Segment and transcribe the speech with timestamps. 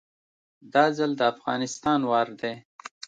[0.73, 2.53] دا ځل د افغانستان وار دی